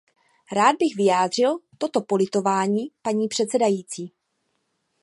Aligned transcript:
Rád 0.51 0.75
bych 0.79 0.95
vyjádřil 0.95 1.57
toto 1.77 2.01
politování, 2.01 2.91
paní 3.01 3.27
předsedající. 3.27 4.13